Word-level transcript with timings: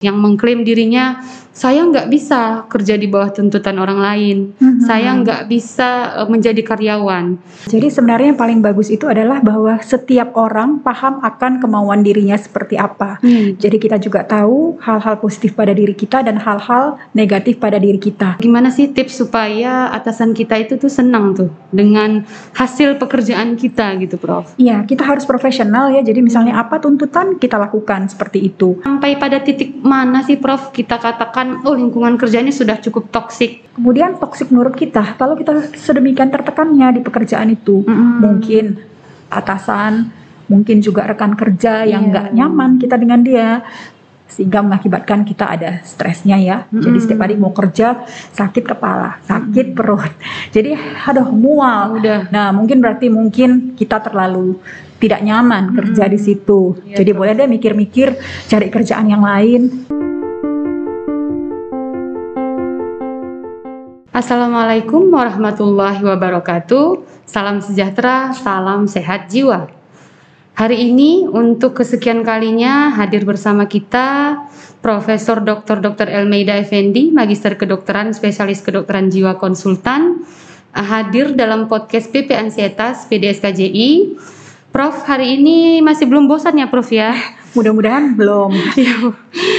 yang 0.00 0.16
mengklaim 0.16 0.64
dirinya 0.64 1.20
saya 1.50 1.82
nggak 1.82 2.06
bisa 2.08 2.64
kerja 2.70 2.94
di 2.94 3.10
bawah 3.10 3.34
tuntutan 3.34 3.76
orang 3.82 3.98
lain, 3.98 4.36
Mhm. 4.56 4.80
saya 4.86 5.10
nggak 5.18 5.42
bisa 5.50 5.88
eh, 6.22 6.28
menjadi 6.30 6.62
karyawan. 6.62 7.36
Jadi 7.66 7.86
sebenarnya 7.90 8.34
yang 8.34 8.40
paling 8.40 8.60
bagus 8.62 8.88
itu 8.88 9.10
adalah 9.10 9.42
bahwa 9.42 9.78
setiap 9.82 10.34
orang 10.38 10.80
paham 10.80 11.20
akan 11.20 11.58
kemauan 11.58 12.00
dirinya 12.06 12.38
seperti 12.38 12.78
apa. 12.78 13.18
Hmm. 13.20 13.58
Jadi 13.58 13.76
kita 13.76 13.96
juga 13.98 14.22
tahu 14.22 14.78
hal-hal 14.80 15.18
positif 15.18 15.54
pada 15.56 15.74
diri 15.74 15.92
kita 15.92 16.22
dan 16.22 16.38
hal-hal 16.38 16.98
negatif 17.12 17.58
pada 17.58 17.76
diri 17.76 17.98
kita. 17.98 18.38
Gimana 18.40 18.70
sih 18.70 18.90
tips 18.90 19.24
supaya 19.26 19.90
atasan 19.92 20.32
kita 20.32 20.56
itu 20.56 20.78
tuh 20.78 20.90
senang 20.90 21.34
tuh 21.36 21.50
dengan 21.70 22.24
hasil 22.54 22.98
pekerjaan 22.98 23.54
kita 23.56 23.98
gitu, 24.02 24.16
Prof? 24.18 24.54
Iya, 24.58 24.84
kita 24.86 25.02
harus 25.06 25.24
profesional 25.26 25.90
ya. 25.94 26.02
Jadi 26.02 26.20
misalnya 26.22 26.58
apa 26.58 26.78
tuntutan 26.82 27.38
kita 27.38 27.56
lakukan 27.56 28.10
seperti 28.10 28.50
itu. 28.50 28.78
Sampai 28.82 29.16
pada 29.16 29.40
titik 29.42 29.78
mana 29.80 30.22
sih, 30.26 30.36
Prof? 30.36 30.74
Kita 30.74 30.98
katakan, 31.00 31.39
oh 31.62 31.74
lingkungan 31.76 32.16
kerja 32.16 32.42
ini 32.42 32.52
sudah 32.52 32.80
cukup 32.80 33.08
toksik. 33.08 33.72
Kemudian 33.76 34.18
toksik 34.18 34.50
menurut 34.52 34.74
kita, 34.74 35.14
kalau 35.16 35.38
kita 35.38 35.72
sedemikian 35.76 36.28
tertekannya 36.28 36.98
di 36.98 37.00
pekerjaan 37.00 37.48
itu, 37.52 37.86
Mm-mm. 37.86 38.20
mungkin 38.20 38.64
atasan, 39.30 40.10
mungkin 40.50 40.82
juga 40.82 41.06
rekan 41.06 41.38
kerja 41.38 41.86
yang 41.86 42.08
Iya. 42.08 42.10
nggak 42.10 42.26
nyaman 42.34 42.70
kita 42.76 42.98
dengan 42.98 43.20
dia, 43.22 43.62
sehingga 44.30 44.62
mengakibatkan 44.62 45.26
kita 45.26 45.44
ada 45.58 45.70
stresnya 45.82 46.38
ya. 46.38 46.56
Jadi 46.70 46.86
Mm-mm. 46.86 47.02
setiap 47.02 47.20
hari 47.26 47.34
mau 47.38 47.50
kerja 47.50 48.06
sakit 48.34 48.64
kepala, 48.76 49.18
sakit 49.26 49.74
perut, 49.74 50.12
jadi 50.54 50.74
aduh 51.06 51.30
mual. 51.30 51.98
Udah. 51.98 52.30
Nah 52.30 52.50
mungkin 52.54 52.78
berarti 52.78 53.10
mungkin 53.10 53.74
kita 53.74 53.98
terlalu 54.02 54.58
tidak 55.00 55.24
nyaman 55.24 55.72
kerja 55.72 56.04
di 56.12 56.20
situ. 56.20 56.76
Iya, 56.84 57.00
jadi 57.00 57.10
Prof. 57.16 57.18
boleh 57.24 57.32
deh 57.32 57.48
mikir-mikir 57.48 58.08
cari 58.46 58.68
kerjaan 58.68 59.08
yang 59.08 59.24
lain. 59.24 59.88
Assalamualaikum 64.20 65.16
warahmatullahi 65.16 66.04
wabarakatuh. 66.04 67.08
Salam 67.24 67.64
sejahtera, 67.64 68.36
salam 68.36 68.84
sehat 68.84 69.32
jiwa. 69.32 69.72
Hari 70.52 70.92
ini 70.92 71.24
untuk 71.24 71.80
kesekian 71.80 72.20
kalinya 72.20 72.92
hadir 72.92 73.24
bersama 73.24 73.64
kita 73.64 74.36
Profesor 74.84 75.40
Dr. 75.40 75.80
Dr. 75.80 76.12
Elmeida 76.12 76.52
Effendi, 76.60 77.08
Magister 77.08 77.56
Kedokteran 77.56 78.12
Spesialis 78.12 78.60
Kedokteran 78.60 79.08
Jiwa 79.08 79.40
Konsultan, 79.40 80.20
hadir 80.76 81.32
dalam 81.32 81.64
podcast 81.72 82.12
PP 82.12 82.36
Ansietas 82.36 83.08
PDSKJI. 83.08 84.20
Prof, 84.68 85.00
hari 85.08 85.40
ini 85.40 85.80
masih 85.80 86.04
belum 86.04 86.28
bosan 86.28 86.60
ya 86.60 86.68
Prof 86.68 86.92
ya? 86.92 87.16
Mudah-mudahan 87.54 88.14
belum. 88.14 88.50
Iya. 88.80 89.12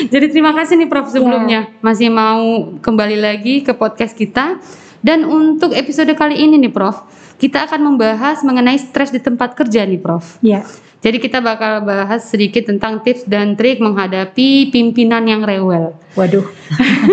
Jadi 0.07 0.25
terima 0.31 0.55
kasih 0.55 0.79
nih 0.79 0.89
Prof 0.89 1.11
sebelumnya 1.11 1.69
masih 1.83 2.07
mau 2.09 2.73
kembali 2.79 3.17
lagi 3.19 3.61
ke 3.61 3.75
podcast 3.75 4.15
kita. 4.15 4.59
Dan 5.01 5.25
untuk 5.25 5.73
episode 5.73 6.13
kali 6.13 6.37
ini 6.37 6.61
nih 6.61 6.69
Prof, 6.69 7.09
kita 7.41 7.65
akan 7.65 7.93
membahas 7.93 8.45
mengenai 8.45 8.77
stres 8.77 9.09
di 9.09 9.17
tempat 9.17 9.57
kerja 9.57 9.81
nih 9.81 9.97
Prof. 9.97 10.37
Ya, 10.45 10.61
Jadi 11.01 11.17
kita 11.17 11.41
bakal 11.41 11.81
bahas 11.81 12.29
sedikit 12.29 12.69
tentang 12.69 13.01
tips 13.01 13.25
dan 13.25 13.57
trik 13.57 13.81
menghadapi 13.81 14.69
pimpinan 14.69 15.25
yang 15.25 15.41
rewel. 15.41 15.97
waduh. 16.13 16.45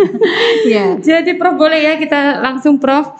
ya. 0.72 1.00
Jadi 1.00 1.40
Prof 1.40 1.56
boleh 1.56 1.80
ya 1.80 1.94
kita 1.96 2.44
langsung 2.44 2.76
Prof. 2.76 3.16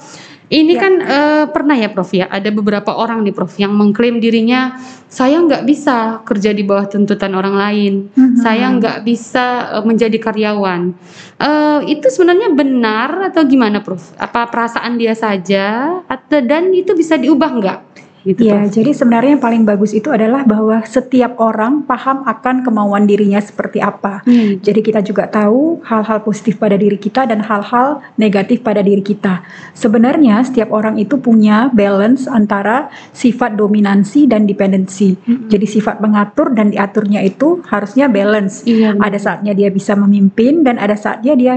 Ini 0.49 0.73
Ya. 0.73 0.81
kan 0.81 0.93
eh, 1.05 1.45
pernah 1.53 1.77
ya 1.77 1.93
Prof 1.93 2.09
ya, 2.09 2.25
ada 2.25 2.49
beberapa 2.49 2.97
orang 2.97 3.21
nih 3.21 3.37
Prof 3.37 3.53
yang 3.61 3.77
mengklaim 3.77 4.17
dirinya 4.17 4.81
saya 5.09 5.41
nggak 5.45 5.65
bisa 5.65 6.21
kerja 6.25 6.57
di 6.57 6.65
bawah 6.65 6.89
tuntutan 6.89 7.33
orang 7.37 7.53
lain, 7.53 7.93
Mhm. 8.17 8.41
saya 8.41 8.73
nggak 8.73 9.05
bisa 9.05 9.77
eh, 9.77 9.85
menjadi 9.85 10.17
karyawan. 10.17 10.97
Eh, 11.37 11.81
itu 11.93 12.09
sebenarnya 12.09 12.49
benar 12.57 13.29
atau 13.29 13.45
gimana 13.45 13.85
Prof? 13.85 14.01
Apa 14.17 14.49
perasaan 14.49 14.97
dia 14.97 15.13
saja 15.13 16.01
atau 16.09 16.41
dan 16.41 16.73
itu 16.73 16.97
bisa 16.97 17.21
diubah 17.21 17.51
nggak? 17.53 17.79
Gitu 18.29 18.45
Ya, 18.45 18.61
Prof. 18.61 18.77
jadi 18.77 18.91
sebenarnya 18.93 19.31
yang 19.41 19.45
paling 19.45 19.65
bagus 19.65 19.97
itu 19.97 20.13
adalah 20.13 20.45
bahwa 20.45 20.85
setiap 20.85 21.41
orang 21.41 21.89
paham 21.89 22.29
akan 22.29 22.61
kemauan 22.61 23.09
dirinya 23.09 23.41
seperti 23.41 23.81
apa. 23.81 24.21
Hmm. 24.29 24.61
Jadi 24.61 24.85
kita 24.85 25.01
juga 25.01 25.25
tahu 25.33 25.81
hal-hal 25.81 26.21
positif 26.21 26.61
pada 26.61 26.77
diri 26.77 27.01
kita 27.01 27.25
dan 27.25 27.41
hal-hal 27.41 28.05
negatif 28.21 28.61
pada 28.61 28.85
diri 28.85 29.01
kita. 29.01 29.41
Sebenarnya 29.73 30.45
setiap 30.45 30.69
orang 30.77 31.01
itu 31.01 31.17
punya 31.17 31.73
balance 31.73 32.29
antara 32.29 32.93
sifat 33.17 33.57
dominansi 33.57 34.29
dan 34.29 34.45
dependensi. 34.45 35.17
Mm-mm. 35.17 35.49
Jadi 35.49 35.65
sifat 35.65 36.05
mengatur 36.05 36.53
dan 36.53 36.69
diaturnya 36.69 37.25
itu 37.25 37.65
harusnya 37.65 38.13
balance. 38.13 38.61
Iya. 38.69 38.93
Ada 39.01 39.17
saatnya 39.17 39.57
dia 39.57 39.73
bisa 39.73 39.97
memimpin 39.97 40.61
dan 40.61 40.77
ada 40.77 41.01
saatnya 41.01 41.33
dia 41.33 41.55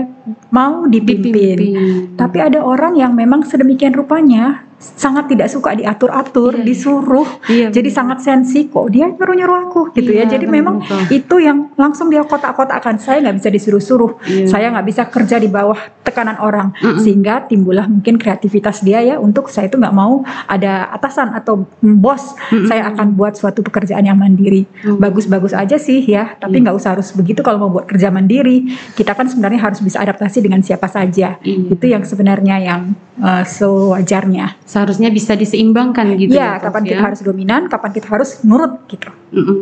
mau 0.55 0.87
dipimpin. 0.87 1.35
dipimpin. 1.35 2.15
Tapi 2.15 2.37
ada 2.39 2.63
orang 2.63 2.95
yang 2.95 3.11
memang 3.11 3.43
sedemikian 3.43 3.91
rupanya 3.91 4.70
sangat 4.81 5.29
tidak 5.29 5.47
suka 5.47 5.77
diatur-atur, 5.77 6.57
Iya, 6.57 6.65
disuruh. 6.65 7.29
Iya, 7.45 7.67
Jadi 7.69 7.89
sangat 7.93 8.25
sensi 8.25 8.65
kok 8.65 8.89
dia 8.89 9.05
nyuruh-nyuruh 9.07 9.57
aku 9.69 9.81
gitu 9.93 10.09
ya. 10.09 10.25
Iya, 10.25 10.37
Jadi 10.37 10.45
benar, 10.49 10.57
memang 10.57 10.75
benar. 10.81 11.05
itu 11.13 11.35
yang 11.37 11.69
langsung 11.77 12.09
dia 12.09 12.25
kotak-kotakan. 12.25 12.97
Saya 12.97 13.21
nggak 13.21 13.37
bisa 13.37 13.49
disuruh-suruh. 13.53 14.11
Iya. 14.25 14.45
Saya 14.49 14.73
nggak 14.73 14.85
bisa 14.89 15.03
kerja 15.05 15.37
di 15.37 15.47
bawah 15.47 15.77
tekanan 16.01 16.41
orang. 16.41 16.73
Mm-mm. 16.81 16.97
Sehingga 16.97 17.45
timbullah 17.45 17.85
mungkin 17.85 18.17
kreativitas 18.17 18.81
dia 18.81 18.99
ya 18.99 19.21
untuk 19.21 19.47
saya 19.47 19.69
itu 19.69 19.77
nggak 19.77 19.93
mau 19.93 20.25
ada 20.49 20.89
atasan 20.89 21.31
atau 21.31 21.69
bos. 21.79 22.33
Mm-mm. 22.49 22.65
Saya 22.65 22.89
akan 22.89 23.13
buat 23.13 23.37
suatu 23.37 23.61
pekerjaan 23.61 24.01
yang 24.01 24.17
mandiri. 24.17 24.65
Hmm. 24.81 24.97
Bagus-bagus 24.97 25.53
aja 25.53 25.77
sih 25.77 26.01
ya. 26.03 26.33
Tapi 26.35 26.57
Iya. 26.57 26.63
nggak 26.67 26.75
usah 26.75 26.89
harus 26.97 27.13
begitu 27.13 27.45
kalau 27.45 27.61
mau 27.61 27.71
buat 27.71 27.85
kerja 27.85 28.09
mandiri. 28.09 28.65
Kita 28.97 29.13
kan 29.13 29.29
sebenarnya 29.29 29.61
harus 29.61 29.79
bisa 29.79 30.01
adaptasi 30.01 30.41
dengan 30.41 30.65
siapa 30.65 30.89
saja. 30.89 31.37
Iya. 31.41 31.69
Itu 31.69 31.85
yang 31.85 32.01
sebenarnya 32.01 32.55
yang 32.57 32.81
uh, 33.21 33.45
sewajarnya. 33.45 34.57
Seharusnya 34.71 35.11
bisa 35.11 35.35
diseimbangkan 35.35 36.15
gitu 36.15 36.39
ya, 36.39 36.55
Prof, 36.55 36.71
kapan 36.71 36.81
ya? 36.81 36.89
kita 36.95 37.01
harus 37.11 37.19
dominan, 37.27 37.61
kapan 37.67 37.91
kita 37.91 38.07
harus 38.07 38.39
nurut 38.47 38.87
gitu. 38.87 39.11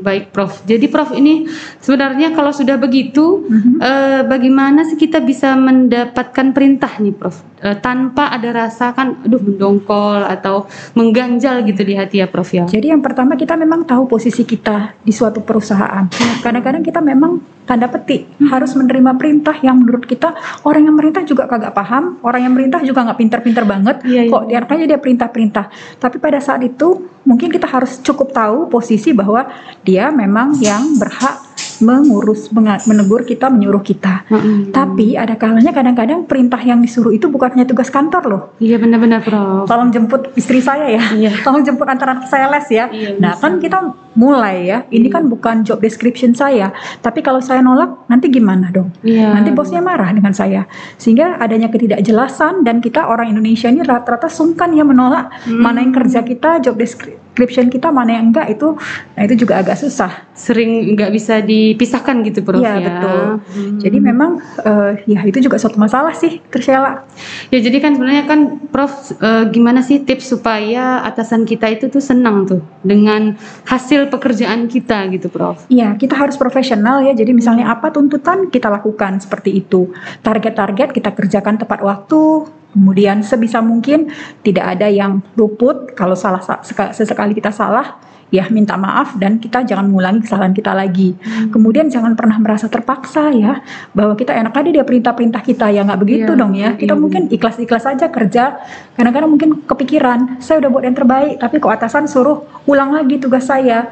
Baik 0.05 0.29
Prof. 0.29 0.61
Jadi 0.69 0.85
Prof 0.85 1.09
ini 1.17 1.49
sebenarnya 1.81 2.37
kalau 2.37 2.53
sudah 2.53 2.77
begitu 2.77 3.41
Mhm. 3.41 3.81
eh, 3.81 4.21
bagaimana 4.29 4.85
sih 4.85 5.01
kita 5.01 5.17
bisa 5.25 5.57
mendapatkan 5.57 6.53
perintah 6.53 6.93
nih 7.01 7.17
Prof 7.17 7.49
Eh, 7.59 7.75
tanpa 7.83 8.31
ada 8.31 8.55
rasa 8.55 8.95
kan 8.95 9.19
aduh 9.19 9.43
mendongkol 9.43 10.23
atau 10.23 10.63
mengganjal 10.95 11.67
gitu 11.67 11.83
di 11.83 11.91
hati 11.91 12.23
ya 12.23 12.27
Prof 12.31 12.47
ya. 12.55 12.63
Jadi 12.63 12.87
yang 12.87 13.03
pertama 13.03 13.35
kita 13.35 13.59
memang 13.59 13.83
tahu 13.83 14.07
posisi 14.07 14.47
kita 14.47 14.95
di 15.03 15.11
suatu 15.11 15.43
perusahaan. 15.43 16.07
Kadang-kadang 16.39 16.79
kita 16.79 17.03
memang 17.03 17.43
tanda 17.69 17.85
petik 17.85 18.25
harus 18.49 18.73
menerima 18.73 19.13
perintah 19.13 19.53
yang 19.61 19.85
menurut 19.85 20.09
kita 20.09 20.33
orang 20.65 20.89
yang 20.89 20.97
merintah 20.97 21.21
juga 21.21 21.45
kagak 21.45 21.77
paham, 21.77 22.17
orang 22.25 22.49
yang 22.49 22.53
merintah 22.57 22.81
juga 22.81 23.05
nggak 23.05 23.19
pinter-pinter 23.21 23.63
banget. 23.69 24.01
Iya, 24.01 24.25
iya. 24.25 24.31
Kok 24.33 24.43
dia 24.49 24.59
aja 24.65 24.85
dia 24.89 24.97
perintah-perintah. 24.97 25.65
Tapi 26.01 26.17
pada 26.17 26.41
saat 26.41 26.65
itu 26.65 27.05
mungkin 27.29 27.53
kita 27.53 27.69
harus 27.69 28.01
cukup 28.01 28.33
tahu 28.33 28.65
posisi 28.73 29.13
bahwa 29.13 29.45
dia 29.85 30.09
memang 30.09 30.57
yang 30.57 30.97
berhak 30.97 31.45
mengurus, 31.79 32.51
menegur 32.87 33.23
kita, 33.23 33.47
menyuruh 33.47 33.83
kita. 33.83 34.27
Mm-mm. 34.27 34.71
Tapi 34.75 35.15
ada 35.15 35.39
kalanya 35.39 35.71
kadang-kadang 35.71 36.27
perintah 36.27 36.59
yang 36.59 36.83
disuruh 36.83 37.11
itu 37.15 37.31
bukan 37.31 37.55
hanya 37.55 37.67
tugas 37.67 37.87
kantor 37.87 38.23
loh. 38.27 38.41
Iya 38.59 38.79
benar-benar 38.79 39.23
Prof. 39.23 39.67
Tolong 39.67 39.89
jemput 39.91 40.35
istri 40.35 40.59
saya 40.59 40.91
ya. 40.91 41.03
Iya. 41.15 41.31
Tolong 41.45 41.63
jemput 41.63 41.87
antara 41.87 42.19
anak 42.19 42.27
saya 42.27 42.51
les 42.51 42.67
ya. 42.67 42.91
Iya, 42.91 43.15
nah 43.19 43.35
bisa. 43.35 43.43
kan 43.43 43.53
kita 43.63 43.77
mulai 44.13 44.65
ya. 44.65 44.77
Ini 44.87 45.05
Iya. 45.05 45.13
kan 45.13 45.23
bukan 45.25 45.55
job 45.61 45.79
description 45.79 46.33
saya. 46.33 46.73
Tapi 46.99 47.21
kalau 47.21 47.39
saya 47.39 47.59
nolak 47.59 48.05
nanti 48.05 48.27
gimana 48.27 48.69
dong? 48.69 48.89
Iya. 49.01 49.33
Nanti 49.33 49.51
bosnya 49.51 49.79
marah 49.79 50.09
dengan 50.09 50.31
saya. 50.31 50.65
Sehingga 50.95 51.37
adanya 51.37 51.69
ketidakjelasan 51.69 52.61
dan 52.61 52.79
kita 52.79 53.05
orang 53.05 53.29
Indonesia 53.29 53.67
ini 53.67 53.81
rata-rata 53.81 54.25
sungkan 54.27 54.71
ya 54.71 54.81
menolak 54.81 55.29
Hmm. 55.45 55.61
mana 55.61 55.79
yang 55.79 55.91
kerja 55.91 56.21
kita, 56.21 56.59
job 56.59 56.75
description 56.75 57.67
kita, 57.67 57.89
mana 57.89 58.17
yang 58.17 58.31
enggak 58.31 58.49
itu. 58.49 58.73
Nah 59.13 59.21
itu 59.23 59.35
juga 59.37 59.59
agak 59.59 59.77
susah. 59.77 60.25
sering 60.39 60.95
nggak 60.95 61.11
bisa 61.11 61.43
dipisahkan 61.43 62.23
gitu 62.23 62.39
Prof 62.39 62.63
Iya, 62.63 62.79
ya. 62.79 62.87
betul. 62.87 63.23
Hmm. 63.43 63.75
Jadi 63.75 63.97
memang 63.99 64.39
eh, 64.39 65.03
ya 65.05 65.27
itu 65.27 65.43
juga 65.43 65.59
suatu 65.59 65.75
masalah 65.75 66.15
sih, 66.15 66.39
Trisela. 66.47 67.03
Ya 67.51 67.59
jadi 67.59 67.83
kan 67.83 67.99
sebenarnya 67.99 68.23
kan 68.23 68.39
Prof 68.71 69.11
eh, 69.11 69.51
gimana 69.51 69.83
sih 69.83 69.99
tips 69.99 70.31
supaya 70.31 71.03
atasan 71.03 71.43
kita 71.43 71.67
itu 71.67 71.91
tuh 71.91 71.99
senang 71.99 72.47
tuh 72.47 72.63
dengan 72.79 73.35
hasil 73.67 73.98
pekerjaan 74.07 74.71
kita 74.71 75.11
gitu 75.11 75.27
Prof. 75.27 75.67
Iya, 75.67 75.99
kita 75.99 76.15
harus 76.15 76.39
profesional 76.39 77.03
ya. 77.03 77.11
Jadi 77.11 77.35
misalnya 77.35 77.67
apa 77.67 77.91
tuntutan 77.91 78.47
kita 78.47 78.71
lakukan 78.71 79.19
seperti 79.19 79.59
itu. 79.59 79.91
Target-target 80.23 80.95
kita 80.95 81.11
kerjakan 81.11 81.59
tepat 81.59 81.83
waktu. 81.83 82.58
Kemudian 82.69 83.25
sebisa 83.25 83.59
mungkin 83.59 84.13
tidak 84.45 84.77
ada 84.77 84.87
yang 84.87 85.25
luput. 85.33 85.93
Kalau 85.97 86.13
salah 86.13 86.41
seka- 86.61 86.93
sesekali 86.93 87.33
kita 87.33 87.49
salah, 87.49 87.97
ya 88.29 88.45
minta 88.53 88.77
maaf 88.77 89.17
dan 89.17 89.41
kita 89.41 89.65
jangan 89.65 89.89
mengulangi 89.89 90.21
kesalahan 90.21 90.53
kita 90.53 90.71
lagi. 90.77 91.17
Kemudian 91.49 91.89
jangan 91.89 92.13
pernah 92.13 92.37
merasa 92.37 92.69
terpaksa 92.69 93.33
ya 93.33 93.61
bahwa 93.93 94.13
kita 94.13 94.37
enak 94.37 94.53
aja 94.53 94.69
dia 94.69 94.85
perintah-perintah 94.85 95.41
kita 95.41 95.73
ya 95.73 95.81
nggak 95.81 95.99
begitu 96.01 96.31
Iya, 96.33 96.39
dong 96.39 96.53
ya. 96.53 96.69
Kita 96.77 96.93
iya. 96.93 97.01
mungkin 97.01 97.21
ikhlas-ikhlas 97.33 97.85
aja 97.89 98.05
kerja. 98.13 98.61
Kadang-kadang 98.93 99.29
mungkin 99.33 99.49
kepikiran 99.65 100.37
saya 100.37 100.61
udah 100.61 100.69
buat 100.69 100.85
yang 100.85 100.97
terbaik 100.97 101.41
tapi 101.41 101.57
kok 101.57 101.73
atasan 101.73 102.05
suruh 102.05 102.45
ulang 102.69 102.93
lagi 102.93 103.17
tugas 103.17 103.49
saya. 103.49 103.89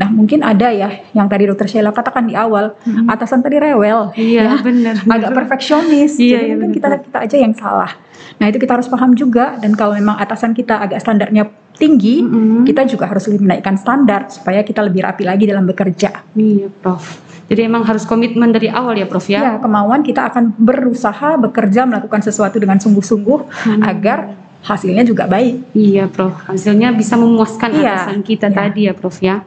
Nah 0.00 0.08
mungkin 0.08 0.40
ada 0.40 0.72
ya 0.72 0.88
yang 1.12 1.28
tadi 1.28 1.44
dokter 1.44 1.68
Sheila 1.68 1.92
katakan 1.92 2.24
di 2.24 2.32
awal 2.32 2.72
Hmm. 2.80 3.04
atasan 3.06 3.44
tadi 3.44 3.60
rewel, 3.60 4.16
Iya, 4.16 4.42
ya, 4.48 4.52
benar. 4.58 4.96
agak 5.04 5.30
perfeksionis, 5.36 6.16
Iya, 6.16 6.40
jadi 6.40 6.44
iya, 6.46 6.54
mungkin 6.56 6.72
kita 6.72 6.88
kita 7.04 7.18
aja 7.20 7.36
yang 7.36 7.52
salah. 7.52 7.92
Nah 8.40 8.48
itu 8.48 8.56
kita 8.56 8.72
harus 8.72 8.88
paham 8.88 9.12
juga 9.12 9.60
dan 9.60 9.76
kalau 9.76 9.92
memang 9.92 10.16
atasan 10.16 10.56
kita 10.56 10.80
agak 10.80 10.98
standarnya 10.98 11.44
tinggi, 11.76 12.20
Mm-mm. 12.20 12.64
kita 12.64 12.84
juga 12.84 13.04
harus 13.06 13.28
lebih 13.28 13.40
menaikkan 13.42 13.76
standar 13.76 14.28
supaya 14.28 14.60
kita 14.60 14.80
lebih 14.80 15.04
rapi 15.04 15.24
lagi 15.24 15.44
dalam 15.44 15.64
bekerja. 15.64 16.24
Iya, 16.32 16.72
Prof. 16.74 17.04
Jadi 17.46 17.66
emang 17.66 17.82
harus 17.82 18.06
komitmen 18.06 18.50
dari 18.50 18.70
awal 18.70 18.94
ya, 18.94 19.04
Prof 19.04 19.26
ya. 19.26 19.40
Ya, 19.42 19.52
kemauan 19.58 20.00
kita 20.00 20.30
akan 20.30 20.56
berusaha 20.56 21.36
bekerja 21.36 21.84
melakukan 21.84 22.22
sesuatu 22.22 22.56
dengan 22.56 22.78
sungguh-sungguh 22.78 23.38
Hmm. 23.68 23.82
agar 23.82 24.32
hasilnya 24.60 25.08
juga 25.08 25.24
baik. 25.24 25.72
Iya, 25.72 26.12
Prof. 26.12 26.36
Hasilnya 26.44 26.92
bisa 26.92 27.16
memuaskan 27.16 27.80
Iya, 27.80 28.04
atasan 28.04 28.20
kita 28.20 28.52
iya. 28.52 28.56
tadi 28.56 28.80
ya, 28.86 28.92
Prof 28.92 29.16
ya. 29.24 29.40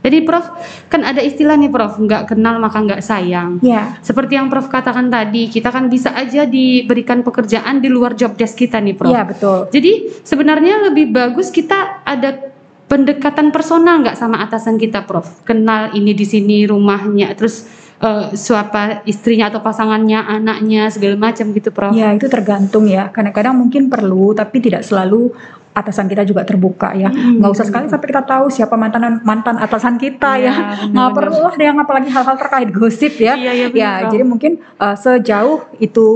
Jadi, 0.00 0.18
Prof, 0.22 0.46
kan 0.86 1.02
ada 1.02 1.18
istilah 1.18 1.58
nih, 1.58 1.70
Prof, 1.70 1.98
nggak 1.98 2.30
kenal 2.30 2.62
maka 2.62 2.78
nggak 2.78 3.02
sayang. 3.02 3.58
Ya, 3.66 3.98
Seperti 4.00 4.38
yang 4.38 4.46
Prof 4.46 4.70
katakan 4.70 5.10
tadi, 5.10 5.50
kita 5.50 5.74
kan 5.74 5.90
bisa 5.90 6.14
aja 6.14 6.46
diberikan 6.46 7.26
pekerjaan 7.26 7.82
di 7.82 7.90
luar 7.90 8.14
job 8.14 8.38
desk 8.38 8.62
kita 8.62 8.78
nih, 8.78 8.94
Prof. 8.94 9.10
ya 9.10 9.26
betul. 9.26 9.66
Jadi 9.74 10.22
sebenarnya 10.22 10.86
lebih 10.86 11.10
bagus 11.10 11.50
kita 11.50 12.06
ada 12.06 12.54
pendekatan 12.86 13.50
personal 13.50 14.02
nggak 14.06 14.18
sama 14.18 14.38
atasan 14.46 14.78
kita, 14.78 15.02
Prof. 15.02 15.42
Kenal 15.42 15.90
ini 15.98 16.14
di 16.14 16.26
sini 16.26 16.62
rumahnya, 16.62 17.34
terus 17.34 17.66
eh, 18.00 18.26
siapa 18.34 19.04
istrinya 19.04 19.52
atau 19.52 19.60
pasangannya, 19.60 20.20
anaknya 20.24 20.88
segala 20.88 21.16
macam 21.20 21.52
gitu, 21.52 21.70
Prof. 21.70 21.92
Ya, 21.92 22.12
itu 22.16 22.26
tergantung 22.26 22.88
ya. 22.88 23.12
Kadang-kadang 23.12 23.54
mungkin 23.56 23.92
perlu, 23.92 24.32
tapi 24.32 24.60
tidak 24.64 24.82
selalu 24.82 25.32
atasan 25.70 26.10
kita 26.10 26.26
juga 26.26 26.42
terbuka 26.42 26.92
ya. 26.98 27.08
Hmm. 27.08 27.38
Nggak 27.38 27.50
usah 27.54 27.66
sekali 27.70 27.86
sampai 27.86 28.08
kita 28.10 28.22
tahu 28.26 28.50
siapa 28.50 28.74
mantan 28.74 29.22
mantan 29.22 29.56
atasan 29.62 29.96
kita 30.02 30.34
Iya, 30.34 30.50
ya. 30.50 30.54
Nggak 30.90 31.10
perlu 31.14 31.38
lah 31.46 31.54
yang 31.56 31.78
apalagi 31.78 32.10
hal-hal 32.10 32.36
terkait 32.36 32.68
gosip 32.74 33.14
ya. 33.22 33.38
Iya, 33.38 33.52
iya, 33.54 33.66
benar, 33.70 33.78
ya, 33.78 33.90
Prof. 34.02 34.10
jadi 34.10 34.24
mungkin 34.26 34.52
uh, 34.82 34.96
sejauh 34.98 35.70
itu 35.78 36.06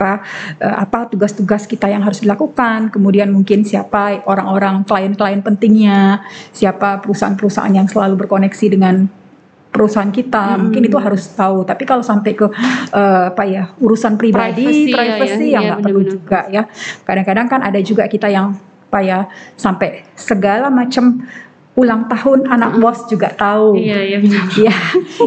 apa 0.00 0.24
eh, 0.56 0.76
apa 0.80 1.12
tugas-tugas 1.12 1.68
kita 1.68 1.84
yang 1.92 2.00
harus 2.00 2.24
dilakukan, 2.24 2.88
kemudian 2.88 3.28
mungkin 3.28 3.68
siapa 3.68 4.24
orang-orang 4.24 4.80
klien-klien 4.88 5.44
pentingnya, 5.44 6.24
siapa 6.56 7.04
perusahaan-perusahaan 7.04 7.68
yang 7.68 7.84
selalu 7.84 8.24
berkoneksi 8.24 8.66
dengan 8.72 9.12
perusahaan 9.70 10.10
kita, 10.10 10.58
Hmm. 10.58 10.68
mungkin 10.68 10.82
itu 10.84 10.98
harus 10.98 11.30
tahu. 11.30 11.62
Tapi 11.62 11.86
kalau 11.86 12.02
sampai 12.02 12.34
ke 12.34 12.46
eh, 12.90 13.24
apa 13.30 13.42
ya 13.46 13.70
urusan 13.78 14.18
Privacy, 14.18 14.90
pribadi, 14.90 14.90
ya, 14.90 14.96
privacy 14.98 15.30
ya. 15.30 15.38
ya 15.38 15.46
Iya, 15.46 15.58
nggak 15.62 15.80
perlu 15.80 16.00
benar-benar. 16.02 16.14
juga 16.18 16.40
ya. 16.50 16.62
Kadang-kadang 17.06 17.46
kan 17.46 17.60
ada 17.62 17.80
juga 17.80 18.04
kita 18.06 18.26
yang 18.26 18.58
apa 18.90 18.98
ya 19.06 19.18
sampai 19.54 20.02
segala 20.18 20.66
macam 20.66 21.22
ulang 21.78 22.10
tahun 22.10 22.50
anak 22.50 22.76
Mm-mm. 22.76 22.82
bos 22.82 23.06
juga 23.06 23.30
tahu. 23.30 23.78
Iya, 23.78 23.98
iya 24.02 24.18
benar. 24.18 24.42
Ya, 24.60 24.74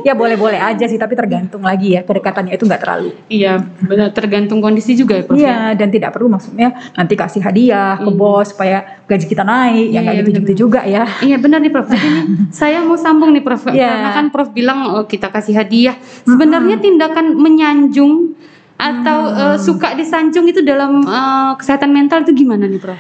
ya 0.04 0.14
boleh-boleh 0.14 0.60
aja 0.60 0.86
sih, 0.86 1.00
tapi 1.00 1.16
tergantung 1.16 1.64
lagi 1.64 1.96
ya 1.96 2.04
kedekatannya 2.04 2.54
itu 2.54 2.68
nggak 2.68 2.82
terlalu. 2.84 3.10
Iya, 3.32 3.64
benar 3.80 4.12
tergantung 4.12 4.60
kondisi 4.60 4.94
juga 4.94 5.18
ya, 5.18 5.24
Prof. 5.24 5.40
ya? 5.40 5.40
Iya, 5.40 5.58
dan 5.80 5.88
tidak 5.90 6.12
perlu 6.12 6.28
maksudnya 6.28 6.76
nanti 6.94 7.16
kasih 7.16 7.42
hadiah 7.42 7.96
ke 7.96 8.12
Iya. 8.12 8.20
bos 8.20 8.52
supaya 8.52 8.78
gaji 9.08 9.26
kita 9.26 9.44
naik, 9.48 9.88
ya 9.90 10.00
nggak 10.04 10.14
Iya, 10.14 10.22
gitu-gitu 10.22 10.54
juga 10.68 10.84
ya. 10.84 11.08
Iya 11.24 11.38
benar 11.40 11.64
nih 11.64 11.72
Prof. 11.72 11.88
Jadi 11.88 12.08
nih, 12.12 12.24
saya 12.60 12.84
mau 12.84 13.00
sambung 13.00 13.32
nih 13.32 13.42
Prof. 13.42 13.64
Iya. 13.72 13.88
Karena 13.88 14.10
kan 14.12 14.26
Prof 14.30 14.50
bilang 14.52 14.80
oh, 15.00 15.06
kita 15.08 15.32
kasih 15.32 15.56
hadiah. 15.56 15.96
Sebenarnya 16.28 16.76
tindakan 16.78 17.40
menyanjung 17.40 18.36
atau 18.76 19.20
eh, 19.32 19.58
suka 19.58 19.96
disanjung 19.96 20.44
itu 20.46 20.60
dalam 20.60 21.08
eh, 21.08 21.52
kesehatan 21.56 21.90
mental 21.90 22.28
itu 22.28 22.36
gimana 22.36 22.68
nih 22.68 22.84
Prof? 22.84 23.00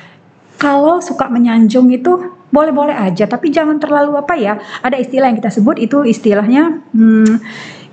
Kalau 0.57 1.03
suka 1.03 1.27
menyanjung 1.27 1.91
itu 1.91 2.39
boleh-boleh 2.53 2.94
aja, 2.94 3.25
tapi 3.25 3.50
jangan 3.50 3.81
terlalu 3.81 4.13
apa 4.13 4.38
ya. 4.38 4.61
Ada 4.85 5.01
istilah 5.01 5.33
yang 5.33 5.38
kita 5.41 5.50
sebut 5.50 5.81
itu 5.81 6.05
istilahnya 6.05 6.85
hmm, 6.94 7.41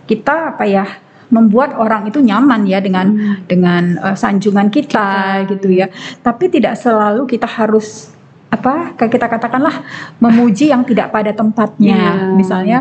kita 0.04 0.52
apa 0.52 0.68
ya 0.68 0.84
membuat 1.32 1.78
orang 1.78 2.10
itu 2.10 2.20
nyaman 2.20 2.66
ya 2.68 2.82
dengan 2.82 3.06
Hmm. 3.08 3.46
dengan 3.48 3.82
eh, 3.96 4.16
sanjungan 4.18 4.68
kita 4.68 4.90
Kita, 4.90 5.48
gitu 5.56 5.68
ya. 5.72 5.88
Tapi 6.20 6.52
tidak 6.52 6.76
selalu 6.76 7.24
kita 7.24 7.48
harus 7.48 8.12
apa 8.50 8.98
kayak 8.98 9.14
kita 9.14 9.26
katakanlah 9.30 9.86
memuji 10.18 10.74
yang 10.74 10.82
tidak 10.82 11.14
pada 11.14 11.30
tempatnya. 11.30 12.18
Iya. 12.18 12.34
Misalnya 12.34 12.78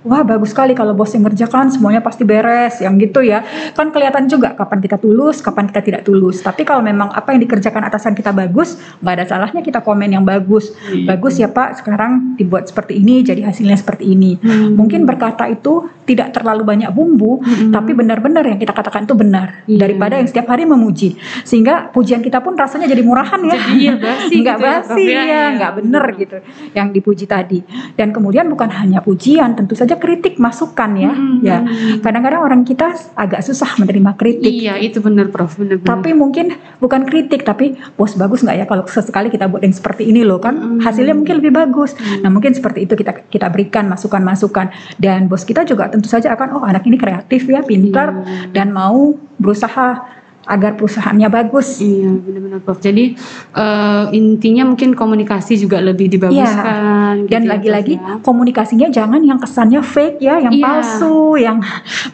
Wah 0.00 0.24
bagus 0.24 0.50
sekali 0.50 0.72
kalau 0.72 0.90
bos 0.90 1.12
yang 1.12 1.22
ngerjakan 1.22 1.68
semuanya 1.68 2.00
pasti 2.00 2.24
beres 2.24 2.80
yang 2.80 2.96
gitu 2.96 3.20
ya 3.20 3.44
kan 3.70 3.88
kelihatan 3.88 4.24
juga 4.24 4.54
kapan 4.54 4.80
kita 4.80 4.96
tulus 4.96 5.38
kapan 5.38 5.68
kita 5.68 5.80
tidak 5.82 6.02
tulus 6.02 6.40
tapi 6.40 6.64
kalau 6.64 6.80
memang 6.80 7.08
apa 7.10 7.30
yang 7.30 7.40
dikerjakan 7.40 7.84
atasan 7.84 8.12
kita 8.12 8.32
bagus 8.32 8.74
nggak 8.98 9.14
ada 9.14 9.24
salahnya 9.26 9.60
kita 9.60 9.78
komen 9.78 10.08
yang 10.08 10.24
bagus 10.24 10.72
Iya. 10.86 11.04
bagus 11.06 11.36
ya 11.36 11.48
pak 11.48 11.76
sekarang 11.76 12.32
dibuat 12.34 12.64
seperti 12.64 12.96
ini 12.96 13.20
jadi 13.20 13.44
hasilnya 13.44 13.76
seperti 13.76 14.08
ini 14.08 14.40
Hmm. 14.40 14.72
mungkin 14.72 15.04
berkata 15.04 15.44
itu 15.46 15.84
tidak 16.02 16.32
terlalu 16.32 16.64
banyak 16.64 16.88
bumbu 16.88 17.38
Mm-mm. 17.38 17.68
tapi 17.70 17.92
benar-benar 17.92 18.42
yang 18.42 18.56
kita 18.56 18.72
katakan 18.72 19.04
itu 19.04 19.12
benar 19.12 19.62
Iya. 19.64 19.78
daripada 19.80 20.16
yang 20.16 20.26
setiap 20.26 20.48
hari 20.48 20.64
memuji 20.64 21.14
sehingga 21.42 21.88
pujian 21.88 22.18
kita 22.18 22.40
pun 22.40 22.56
rasanya 22.56 22.88
jadi 22.88 23.02
murahan 23.02 23.36
ya 23.38 23.52
Jadi 23.52 23.72
iya 23.76 23.94
basi 23.96 24.34
nggak 24.34 24.56
gitu 24.56 24.64
ya, 24.64 24.72
basi 24.80 25.02
ya. 25.04 25.12
ya, 25.12 25.22
Iya. 25.22 25.42
nggak 25.54 25.72
bener 25.76 26.04
gitu 26.16 26.36
yang 26.72 26.88
dipuji 26.88 27.24
tadi 27.26 27.58
dan 27.94 28.10
kemudian 28.10 28.48
bukan 28.48 28.72
hanya 28.72 29.00
pujian 29.00 29.52
tentu 29.52 29.76
saja 29.76 29.89
kritik 29.96 30.36
masukan 30.36 30.90
ya 30.94 31.10
Mm-mm. 31.10 31.40
ya 31.40 31.58
kadang-kadang 31.98 32.40
orang 32.40 32.62
kita 32.62 32.86
agak 33.14 33.40
susah 33.40 33.74
menerima 33.76 34.14
kritik 34.14 34.52
Iya 34.52 34.76
itu 34.76 35.00
benar 35.00 35.30
Prof. 35.30 35.56
Benar-benar. 35.56 35.86
tapi 35.88 36.10
mungkin 36.12 36.50
bukan 36.76 37.02
kritik 37.02 37.42
tapi 37.42 37.66
bos 37.92 38.14
bagus 38.14 38.40
nggak 38.40 38.56
ya 38.56 38.64
kalau 38.64 38.84
sesekali 38.84 39.26
kita 39.28 39.46
buat 39.46 39.60
yang 39.60 39.72
seperti 39.72 40.04
ini 40.04 40.20
loh 40.20 40.38
kan 40.38 40.52
Mm. 40.52 40.80
hasilnya 40.80 41.14
mungkin 41.14 41.38
lebih 41.38 41.50
bagus 41.50 41.94
Mm. 41.94 42.20
nah 42.20 42.30
mungkin 42.30 42.52
seperti 42.52 42.84
itu 42.84 42.94
kita 42.94 43.24
kita 43.26 43.48
berikan 43.48 43.86
masukan-masukan 43.86 44.68
dan 44.96 45.24
bos 45.24 45.42
kita 45.42 45.62
juga 45.62 45.88
tentu 45.88 46.06
saja 46.06 46.30
akan 46.30 46.48
oh 46.52 46.62
anak 46.62 46.84
ini 46.84 46.94
kreatif 46.94 47.46
ya 47.46 47.62
pintar 47.62 48.12
Iya. 48.12 48.52
dan 48.52 48.70
mau 48.70 49.14
berusaha 49.36 50.19
agar 50.42 50.72
perusahaannya 50.72 51.28
bagus 51.28 51.78
Iya 51.78 52.08
benar-benar 52.10 52.60
Prof. 52.60 52.80
Jadi 52.80 53.12
eh, 53.52 54.04
intinya 54.12 54.64
mungkin 54.66 54.92
komunikasi 54.92 55.56
juga 55.56 55.78
lebih 55.78 56.08
dibaguskan. 56.08 57.24
gitu 57.24 57.30
dan 57.30 57.42
ya, 57.44 57.48
lagi-lagi 57.52 57.94
Prof, 57.96 58.08
ya. 58.08 58.24
komunikasinya 58.24 58.88
jangan 58.88 59.20
yang 59.20 59.36
kesannya 59.36 59.80
fake 59.80 60.18
ya, 60.18 60.40
yang 60.40 60.52
Iya. 60.56 60.64
palsu, 60.64 61.36
yang 61.36 61.58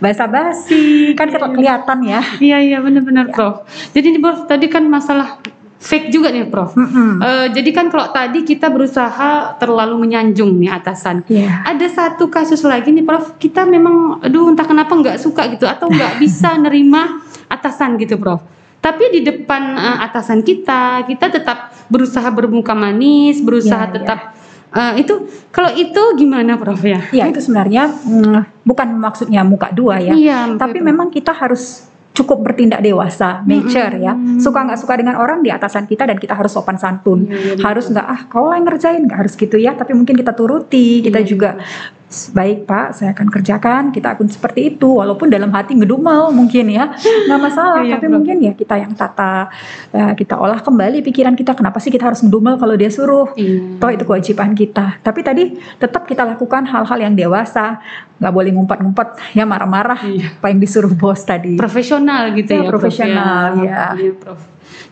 basa-basi, 0.00 1.14
kan 1.14 1.28
Iya. 1.28 1.38
kelihatan 1.40 1.99
ya. 2.02 2.20
Iya 2.38 2.58
iya 2.62 2.78
benar-benar 2.81 3.31
Prof. 3.31 3.67
Jadi 3.93 4.17
nih 4.17 4.20
Prof 4.20 4.46
tadi 4.46 4.67
kan 4.67 4.84
masalah 4.84 5.38
fake 5.76 6.08
juga 6.08 6.32
nih 6.32 6.49
Prof. 6.49 6.75
Mm-mm. 6.75 7.20
Eh, 7.20 7.46
jadi 7.52 7.70
kan 7.70 7.87
kalau 7.88 8.11
tadi 8.11 8.43
kita 8.43 8.67
berusaha 8.69 9.55
terlalu 9.56 10.02
menyanjung 10.02 10.56
nih 10.56 10.72
atasan. 10.72 11.22
Iya. 11.29 11.62
Ada 11.64 11.87
satu 11.88 12.26
kasus 12.26 12.64
lagi 12.64 12.90
nih 12.90 13.05
Prof, 13.05 13.37
kita 13.37 13.62
memang 13.62 14.19
aduh 14.19 14.50
entah 14.50 14.64
kenapa 14.64 14.93
nggak 14.93 15.17
suka 15.17 15.46
gitu 15.52 15.64
atau 15.64 15.87
nggak 15.87 16.19
bisa 16.22 16.56
nerima 16.56 17.22
atasan 17.46 17.96
gitu 17.98 18.17
Prof. 18.17 18.43
Tapi 18.81 19.05
di 19.10 19.20
depan 19.26 19.74
eh, 19.74 19.98
atasan 20.06 20.46
kita, 20.46 21.03
kita 21.10 21.26
tetap 21.32 21.74
berusaha 21.91 22.26
bermuka 22.31 22.70
manis, 22.74 23.43
berusaha 23.43 23.91
Iya, 23.91 23.94
tetap 23.98 24.19
eh, 24.70 24.93
itu 25.03 25.15
kalau 25.50 25.70
itu 25.74 26.03
gimana 26.15 26.55
Prof 26.55 26.79
ya? 26.82 27.03
Ya 27.10 27.26
itu 27.26 27.43
sebenarnya 27.43 27.91
mm, 27.91 28.62
bukan 28.62 28.88
maksudnya 28.94 29.43
muka 29.43 29.74
dua 29.74 29.98
ya, 29.98 30.15
Iya, 30.15 30.38
tapi 30.55 30.79
Prof. 30.79 30.86
memang 30.86 31.08
kita 31.10 31.34
harus 31.34 31.86
cukup 32.17 32.48
bertindak 32.48 32.81
dewasa, 32.81 33.44
mature 33.44 34.00
ya. 34.00 34.17
Mm-mm. 34.17 34.41
Suka 34.41 34.65
nggak 34.65 34.81
suka 34.81 34.96
dengan 34.96 35.20
orang 35.20 35.44
di 35.44 35.53
atasan 35.53 35.84
kita 35.84 36.08
dan 36.08 36.17
kita 36.17 36.32
harus 36.32 36.48
sopan 36.48 36.81
santun. 36.81 37.29
Iya, 37.29 37.36
iya, 37.36 37.53
benar. 37.60 37.65
harus 37.69 37.84
nggak 37.93 38.06
ah 38.08 38.20
kau 38.24 38.48
yang 38.56 38.65
ngerjain 38.65 39.03
nggak 39.05 39.19
harus 39.20 39.34
gitu 39.36 39.56
ya, 39.60 39.76
tapi 39.76 39.93
mungkin 39.93 40.17
kita 40.17 40.32
turuti, 40.32 41.05
kita 41.05 41.20
Iya, 41.20 41.29
juga 41.29 41.50
baik 42.06 42.65
pak 42.65 42.94
saya 42.94 43.10
akan 43.10 43.27
kerjakan 43.29 43.82
kita 43.91 44.15
akan 44.15 44.31
seperti 44.31 44.70
itu 44.72 44.86
walaupun 44.94 45.27
dalam 45.27 45.51
hati 45.51 45.75
ngedumel 45.75 46.31
mungkin 46.31 46.70
ya 46.70 46.94
nggak 46.94 47.41
masalah 47.41 47.82
Iya, 47.82 47.98
tapi 47.98 48.06
Prof. 48.06 48.15
mungkin 48.15 48.36
ya 48.41 48.53
kita 48.55 48.75
yang 48.77 48.94
tata 48.94 49.51
eh, 49.91 50.15
kita 50.15 50.39
olah 50.39 50.63
kembali 50.63 51.03
pikiran 51.03 51.34
kita 51.34 51.53
kenapa 51.53 51.77
sih 51.77 51.91
kita 51.91 52.06
harus 52.06 52.22
ngedumel 52.22 52.56
kalau 52.56 52.72
dia 52.72 52.86
suruh 52.89 53.34
Iya. 53.34 53.82
toh 53.82 53.91
itu 53.91 54.05
kewajiban 54.05 54.55
kita 54.55 55.03
tapi 55.03 55.20
tadi 55.20 55.44
tetap 55.77 56.06
kita 56.06 56.22
lakukan 56.25 56.63
hal-hal 56.65 56.98
yang 57.01 57.13
dewasa 57.13 57.82
nggak 58.17 58.32
boleh 58.32 58.51
ngumpet-ngumpet 58.51 59.08
ya 59.34 59.43
marah-marah 59.43 59.98
Iya. 60.01 60.39
apa 60.39 60.46
yang 60.46 60.63
disuruh 60.63 60.94
bos 60.94 61.20
tadi 61.20 61.58
profesional 61.58 62.31
gitu 62.32 62.55
Ya, 62.55 62.63
ya, 62.63 62.70
profesional, 62.70 63.43
Prof, 63.53 63.67
ya. 63.67 63.82
Iya, 63.98 64.13
Prof. 64.15 64.41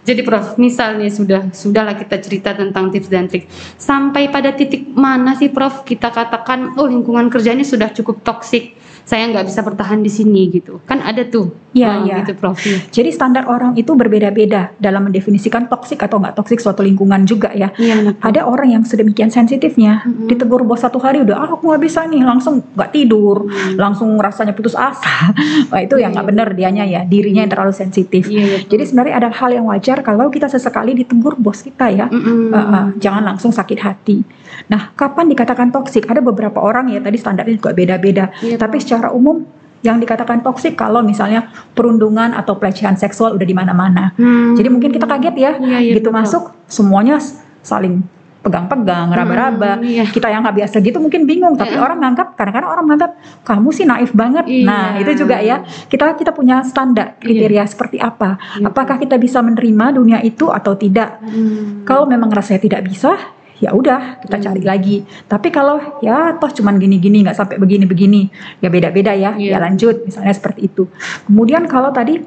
Jadi 0.04 0.20
Prof, 0.20 0.60
misalnya 0.60 1.08
sudah 1.08 1.48
sudahlah 1.50 1.96
kita 1.96 2.20
cerita 2.20 2.52
tentang 2.52 2.92
tips 2.92 3.08
dan 3.08 3.26
trik. 3.26 3.48
Sampai 3.80 4.28
pada 4.28 4.52
titik 4.52 4.90
mana 4.92 5.32
sih 5.34 5.48
Prof 5.48 5.82
kita 5.82 6.12
katakan 6.12 6.76
oh 6.76 6.86
lingkungan 6.88 7.32
kerja 7.32 7.56
ini 7.56 7.64
sudah 7.64 7.90
cukup 7.92 8.20
toksik 8.20 8.76
saya 9.04 9.28
nggak 9.28 9.46
bisa 9.46 9.60
bertahan 9.60 10.00
di 10.00 10.08
sini 10.08 10.48
gitu. 10.48 10.80
Kan 10.82 10.98
ada 10.98 11.22
tuh. 11.22 11.52
Iya, 11.70 11.90
Oh, 11.90 12.06
iya. 12.06 12.16
Gitu 12.22 12.32
Prof. 12.34 12.54
Iya. 12.56 12.78
Jadi 12.88 13.10
standar 13.10 13.44
orang 13.44 13.74
itu 13.74 13.92
berbeda-beda 13.92 14.72
dalam 14.76 15.04
mendefinisikan 15.04 15.66
toksik 15.66 16.00
atau 16.00 16.16
nggak 16.16 16.34
toksik 16.34 16.56
suatu 16.56 16.80
lingkungan 16.80 17.24
juga 17.24 17.50
ya. 17.50 17.68
Prof. 17.68 18.14
Ada 18.22 18.40
orang 18.42 18.68
yang 18.70 18.82
sedemikian 18.82 19.28
sensitifnya, 19.28 20.02
Mm-mm. 20.02 20.26
ditegur 20.26 20.62
bos 20.62 20.80
satu 20.80 20.96
hari 20.96 21.20
udah 21.20 21.34
ah 21.36 21.50
aku 21.50 21.66
nggak 21.66 21.82
bisa 21.82 22.06
nih, 22.06 22.22
langsung 22.22 22.62
nggak 22.70 22.90
tidur, 22.90 23.44
Hmm. 23.44 23.74
langsung 23.74 24.14
rasanya 24.16 24.52
putus 24.52 24.72
asa. 24.72 25.34
Wah 25.70 25.80
itu 25.80 25.96
yang 25.96 26.10
nggak 26.10 26.22
Iya. 26.22 26.30
benar 26.30 26.48
dianya 26.52 26.84
ya, 26.84 27.00
dirinya 27.02 27.42
yang 27.42 27.50
terlalu 27.50 27.74
sensitif. 27.74 28.24
Iya, 28.24 28.62
Prof. 28.62 28.70
Jadi 28.70 28.82
sebenarnya 28.86 29.14
ada 29.18 29.28
hal 29.30 29.50
yang 29.52 29.66
wajar 29.66 30.00
kalau 30.00 30.30
kita 30.30 30.46
sesekali 30.46 30.94
ditegur 30.94 31.34
bos 31.34 31.60
kita 31.60 31.90
ya. 31.90 32.06
Mm-mm. 32.06 32.48
Uh, 32.48 32.56
uh, 32.56 32.86
jangan 32.96 33.26
langsung 33.26 33.50
sakit 33.50 33.78
hati. 33.78 34.22
Nah, 34.64 34.94
kapan 34.94 35.26
dikatakan 35.26 35.68
toksik? 35.68 36.06
Ada 36.06 36.22
beberapa 36.22 36.62
orang 36.62 36.86
ya 36.86 37.02
tadi 37.02 37.18
standarnya 37.18 37.58
juga 37.58 37.74
beda-beda. 37.74 38.30
Iya, 38.38 38.54
Tapi. 38.54 38.78
Secara 38.94 39.10
umum 39.10 39.42
yang 39.82 39.98
dikatakan 39.98 40.40
toksik 40.40 40.78
kalau 40.78 41.02
misalnya 41.02 41.50
perundungan 41.74 42.30
atau 42.32 42.56
pelecehan 42.56 42.94
seksual 42.96 43.34
udah 43.34 43.44
di 43.44 43.52
mana-mana. 43.52 44.14
Hmm. 44.16 44.54
Jadi 44.54 44.68
mungkin 44.70 44.94
kita 44.94 45.04
kaget 45.04 45.34
ya, 45.36 45.52
Iya, 45.58 45.78
iya, 45.82 45.94
gitu 45.98 46.08
betul. 46.08 46.20
masuk 46.22 46.42
semuanya 46.70 47.18
saling 47.60 48.06
pegang-pegang, 48.44 49.08
raba-raba. 49.08 49.80
Hmm, 49.80 49.88
iya. 49.88 50.04
Kita 50.04 50.28
yang 50.28 50.44
nggak 50.44 50.56
biasa 50.60 50.76
gitu 50.84 51.00
mungkin 51.00 51.24
bingung, 51.24 51.56
tapi 51.56 51.76
Iya. 51.76 51.84
orang 51.84 51.96
nganggap 52.00 52.36
kadang-kadang 52.36 52.70
orang 52.76 52.84
menganggap 52.84 53.12
kamu 53.40 53.68
sih 53.72 53.84
naif 53.88 54.12
banget. 54.12 54.44
Iya. 54.44 54.64
Nah, 54.68 54.86
itu 55.00 55.12
juga 55.24 55.36
ya. 55.40 55.64
Kita 55.64 56.12
kita 56.12 56.32
punya 56.36 56.60
standar 56.60 57.16
kriteria 57.20 57.64
seperti 57.64 57.96
apa? 58.00 58.36
Iya. 58.60 58.68
Apakah 58.68 59.00
kita 59.00 59.16
bisa 59.16 59.40
menerima 59.40 59.96
dunia 59.96 60.18
itu 60.20 60.52
atau 60.52 60.76
tidak? 60.76 61.24
Hmm. 61.24 61.88
Kalau 61.88 62.04
memang 62.04 62.28
rasanya 62.28 62.60
tidak 62.60 62.84
bisa, 62.84 63.16
ya 63.62 63.70
udah 63.74 64.22
kita 64.22 64.36
Hmm. 64.40 64.44
cari 64.50 64.62
lagi. 64.64 64.96
Tapi 65.26 65.48
kalau 65.54 65.78
ya 66.02 66.34
toh 66.38 66.50
cuman 66.50 66.78
gini-gini 66.78 67.22
nggak 67.22 67.36
sampai 67.38 67.56
begini-begini, 67.58 68.30
ya 68.62 68.68
beda-beda 68.70 69.12
ya. 69.14 69.34
Iya. 69.38 69.54
Ya 69.54 69.58
lanjut 69.62 70.06
misalnya 70.06 70.34
seperti 70.34 70.70
itu. 70.72 70.90
Kemudian 71.26 71.66
kalau 71.70 71.94
tadi 71.94 72.22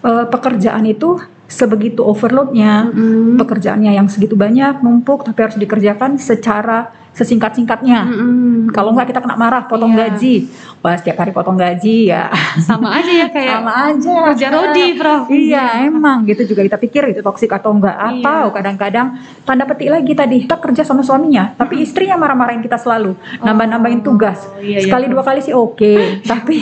eh, 0.00 0.26
pekerjaan 0.32 0.88
itu 0.88 1.20
sebegitu 1.50 2.06
overloadnya, 2.06 2.88
Mm-mm. 2.88 3.36
pekerjaannya 3.36 3.92
yang 3.98 4.06
segitu 4.06 4.38
banyak 4.38 4.80
numpuk 4.80 5.26
tapi 5.26 5.50
harus 5.50 5.58
dikerjakan 5.58 6.16
secara 6.16 6.94
sesingkat-singkatnya. 7.20 8.00
Mm-mm. 8.02 8.72
Kalau 8.72 8.90
nggak 8.90 9.08
kita 9.08 9.20
kena 9.20 9.36
marah, 9.36 9.62
potong 9.62 9.92
Iya. 9.92 10.08
gaji. 10.08 10.34
Wah 10.80 10.96
setiap 10.96 11.20
hari 11.20 11.30
potong 11.30 11.54
gaji 11.54 12.08
ya 12.08 12.32
sama 12.58 12.96
aja 12.96 13.12
ya 13.12 13.28
kayak 13.28 13.52
sama 13.54 13.72
aja. 13.86 14.14
kerja 14.32 14.46
Rodi, 14.48 14.86
Prof. 14.96 15.28
Iya, 15.28 15.64
emang 15.84 16.24
gitu 16.24 16.42
juga 16.46 16.64
kita 16.64 16.78
pikir 16.78 17.02
itu 17.10 17.20
toksik 17.20 17.52
atau 17.52 17.70
enggak 17.70 17.92
Iya. 17.92 18.16
atau 18.16 18.44
kadang-kadang 18.48 19.06
tanda 19.44 19.64
petik 19.64 19.88
lagi 19.88 20.12
tadi 20.12 20.36
kita 20.40 20.56
kerja 20.56 20.80
sama 20.80 21.02
suaminya, 21.02 21.52
tapi 21.54 21.80
istrinya 21.80 22.16
marah-marahin 22.16 22.58
kita 22.58 22.76
selalu, 22.76 23.12
nambah-nambahin 23.38 24.00
tugas. 24.00 24.40
Oh, 24.46 24.56
iya, 24.58 24.80
iya, 24.80 24.88
Sekali 24.88 25.04
Prof. 25.04 25.12
dua 25.12 25.22
kali 25.26 25.40
sih 25.42 25.52
oke, 25.52 25.94
tapi 26.32 26.56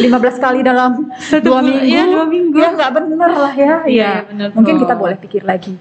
15 0.00 0.08
kali 0.38 0.60
dalam 0.62 1.12
Satu 1.18 1.44
dua 1.44 1.60
minggu, 1.60 1.84
iya, 1.84 2.08
dua 2.08 2.24
minggu. 2.24 2.56
ya 2.56 2.68
nggak 2.72 2.90
bener 2.94 3.30
lah 3.30 3.52
ya. 3.52 3.64
Iya, 3.66 3.76
Iya, 3.84 4.08
iya, 4.08 4.10
bener, 4.24 4.48
mungkin 4.54 4.74
kita 4.78 4.94
boleh 4.94 5.16
pikir 5.18 5.44
lagi. 5.44 5.76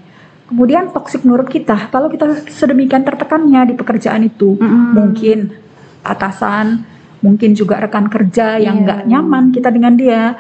Kemudian 0.48 0.96
toksik 0.96 1.28
menurut 1.28 1.52
kita, 1.52 1.92
kalau 1.92 2.08
kita 2.08 2.48
sedemikian 2.48 3.04
tertekannya 3.04 3.68
di 3.68 3.74
pekerjaan 3.76 4.24
itu, 4.24 4.56
Mm-mm. 4.56 4.96
mungkin 4.96 5.52
atasan, 6.08 6.88
mungkin 7.20 7.52
juga 7.52 7.84
rekan 7.84 8.08
kerja 8.08 8.56
yang 8.56 8.88
nggak 8.88 9.12
nyaman 9.12 9.52
kita 9.52 9.68
dengan 9.68 10.00
dia, 10.00 10.40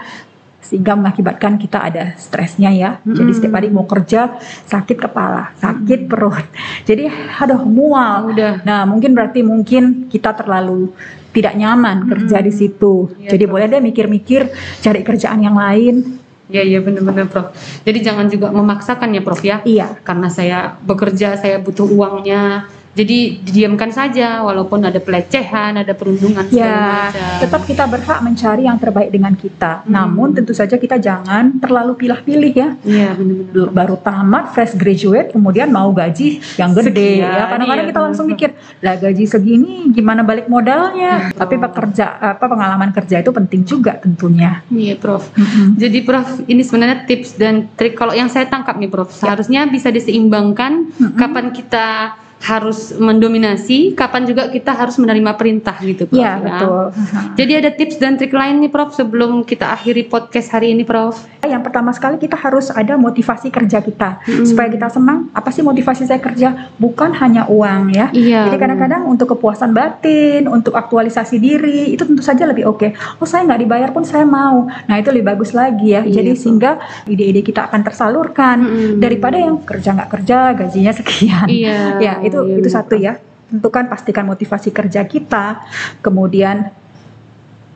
sehingga 0.64 0.96
mengakibatkan 0.96 1.60
kita 1.60 1.80
ada 1.92 2.16
stresnya 2.16 2.72
ya. 2.72 3.04
Jadi 3.04 3.20
Mm-mm. 3.20 3.36
setiap 3.36 3.54
hari 3.60 3.68
mau 3.68 3.84
kerja 3.84 4.40
sakit 4.68 4.96
kepala, 4.96 5.52
sakit 5.60 6.08
perut. 6.08 6.44
Jadi 6.88 7.08
aduh 7.40 7.68
mual. 7.68 8.32
Udah. 8.32 8.64
Nah 8.64 8.88
mungkin 8.88 9.12
berarti 9.12 9.44
mungkin 9.44 10.08
kita 10.08 10.36
terlalu 10.36 10.92
tidak 11.36 11.54
nyaman 11.56 12.08
kerja 12.10 12.42
di 12.42 12.52
situ. 12.52 13.12
Iya, 13.20 13.36
Jadi 13.36 13.44
Prof. 13.46 13.54
boleh 13.54 13.66
deh 13.70 13.82
mikir-mikir 13.84 14.42
cari 14.82 15.02
kerjaan 15.04 15.40
yang 15.44 15.56
lain. 15.56 16.24
Iya 16.48 16.64
iya 16.64 16.80
benar-benar 16.80 17.28
Prof. 17.28 17.52
Jadi 17.84 18.00
jangan 18.00 18.32
juga 18.32 18.48
memaksakan 18.56 19.12
ya 19.12 19.22
Prof 19.24 19.42
ya. 19.44 19.60
Iya. 19.68 20.00
Karena 20.04 20.32
saya 20.32 20.80
bekerja, 20.80 21.36
saya 21.36 21.60
butuh 21.60 21.84
uangnya. 21.84 22.72
Jadi 22.98 23.46
didiamkan 23.46 23.94
saja 23.94 24.42
walaupun 24.42 24.82
ada 24.82 24.98
pelecehan, 24.98 25.78
ada 25.78 25.94
perundungan 25.94 26.50
Ya, 26.50 27.14
macam. 27.14 27.38
tetap 27.46 27.62
kita 27.64 27.86
berhak 27.86 28.20
mencari 28.20 28.66
yang 28.66 28.82
terbaik 28.82 29.14
dengan 29.14 29.38
kita. 29.38 29.86
Hmm. 29.86 29.94
Namun 29.94 30.34
tentu 30.34 30.52
saja 30.52 30.74
kita 30.76 30.98
jangan 30.98 31.62
terlalu 31.62 31.94
pilih-pilih 31.96 32.54
ya. 32.54 32.70
Iya 32.82 33.14
benar-benar. 33.14 33.70
Baru- 33.70 34.00
tamat 34.00 34.50
fresh 34.50 34.74
graduate 34.74 35.30
kemudian 35.30 35.68
mau 35.68 35.92
gaji 35.92 36.40
yang 36.56 36.72
gede 36.72 37.20
Sekian, 37.20 37.28
ya 37.28 37.44
kadang-kadang 37.50 37.86
iya, 37.86 37.92
kita 37.92 38.00
langsung 38.00 38.26
mikir 38.26 38.50
lah 38.80 38.96
gaji 38.96 39.24
segini 39.28 39.92
gimana 39.92 40.24
balik 40.24 40.48
modalnya 40.48 41.28
Betul. 41.28 41.38
tapi 41.38 41.56
pekerja 41.60 42.06
apa 42.16 42.46
pengalaman 42.48 42.90
kerja 42.90 43.20
itu 43.20 43.30
penting 43.30 43.62
juga 43.62 44.00
tentunya 44.00 44.64
Iya 44.70 44.96
Prof. 44.96 45.28
Mm-mm. 45.34 45.76
Jadi 45.76 46.00
Prof, 46.02 46.40
ini 46.46 46.64
sebenarnya 46.64 47.04
tips 47.04 47.36
dan 47.36 47.68
trik 47.76 47.94
kalau 47.94 48.16
yang 48.16 48.32
saya 48.32 48.48
tangkap 48.48 48.80
nih 48.80 48.88
Prof, 48.88 49.12
seharusnya 49.12 49.68
bisa 49.68 49.92
diseimbangkan 49.92 50.88
Mm-mm. 50.90 51.20
kapan 51.20 51.52
kita 51.52 52.16
harus 52.38 52.94
mendominasi, 52.94 53.98
kapan 53.98 54.24
juga 54.24 54.48
kita 54.48 54.72
harus 54.72 54.96
menerima 54.98 55.34
perintah 55.34 55.74
gitu 55.82 56.06
Prof. 56.06 56.22
ya 56.22 56.38
betul 56.38 56.94
Jadi 57.40 57.52
ada 57.54 57.70
tips 57.70 57.98
dan 57.98 58.16
trik 58.16 58.32
lain 58.32 58.62
nih 58.62 58.70
Prof 58.70 58.94
sebelum 58.94 59.42
kita 59.42 59.74
akhiri 59.74 60.06
podcast 60.06 60.54
hari 60.54 60.72
ini 60.72 60.86
Prof. 60.86 61.18
yang 61.48 61.64
pertama 61.64 61.96
sekali 61.96 62.20
kita 62.20 62.36
harus 62.36 62.68
ada 62.70 63.00
motivasi 63.00 63.48
kerja 63.48 63.80
kita 63.80 64.20
Mm-mm. 64.28 64.44
supaya 64.44 64.68
kita 64.68 64.92
senang 64.92 65.32
apa 65.32 65.48
sih 65.48 65.64
motivasi 65.64 66.04
saya 66.04 66.20
kerja 66.20 66.68
bukan 66.76 67.16
hanya 67.16 67.48
uang 67.48 67.96
ya 67.96 68.12
Iya. 68.12 68.52
Jadi 68.52 68.58
kadang-kadang 68.58 69.02
untuk 69.06 69.32
kepuasan 69.32 69.72
batin, 69.72 70.48
untuk 70.48 70.74
aktualisasi 70.74 71.38
diri 71.38 71.94
itu 71.94 72.04
tentu 72.04 72.20
saja 72.20 72.44
lebih 72.44 72.66
oke. 72.66 72.92
Oh 73.20 73.28
saya 73.28 73.46
nggak 73.46 73.62
dibayar 73.62 73.90
pun 73.92 74.04
saya 74.04 74.24
mau. 74.24 74.68
Nah 74.68 74.96
itu 74.98 75.12
lebih 75.12 75.28
bagus 75.28 75.52
lagi 75.54 75.94
ya. 75.94 76.02
Iya, 76.04 76.20
Jadi 76.20 76.32
sehingga 76.36 76.82
ide-ide 77.06 77.42
kita 77.42 77.68
akan 77.68 77.82
tersalurkan 77.84 78.58
Mm-mm. 78.60 79.00
daripada 79.00 79.38
yang 79.38 79.62
kerja 79.62 79.96
nggak 79.96 80.10
kerja 80.12 80.38
gajinya 80.54 80.92
sekian. 81.00 81.48
Iya. 81.48 81.80
ya 82.00 82.14
itu 82.28 82.40
iya, 82.44 82.56
itu 82.60 82.70
benar, 82.70 82.78
satu 82.84 82.96
ya. 83.00 83.14
Tentukan 83.48 83.88
pastikan 83.88 84.26
motivasi 84.28 84.70
kerja 84.76 85.02
kita. 85.08 85.64
Kemudian 86.04 86.70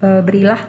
eh, 0.03 0.21
berilah 0.21 0.59